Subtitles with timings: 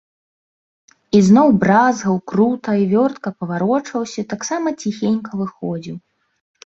[1.17, 5.95] Ізноў бразгаў, крута і вёртка паварочваўся і таксама ціхенька выходзіў.